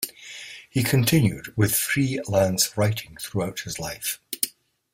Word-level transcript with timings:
He 0.67 0.81
continued 0.81 1.53
with 1.55 1.75
free-lance 1.75 2.75
writing 2.75 3.17
throughout 3.17 3.59
his 3.59 3.77
life. 3.77 4.19